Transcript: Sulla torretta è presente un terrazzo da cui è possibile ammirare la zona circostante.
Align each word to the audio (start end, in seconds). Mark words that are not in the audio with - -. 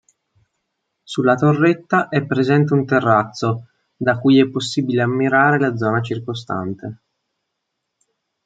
Sulla 1.03 1.35
torretta 1.35 2.09
è 2.09 2.25
presente 2.25 2.73
un 2.73 2.87
terrazzo 2.87 3.67
da 3.95 4.17
cui 4.17 4.39
è 4.39 4.49
possibile 4.49 5.03
ammirare 5.03 5.59
la 5.59 5.75
zona 5.75 6.01
circostante. 6.01 7.01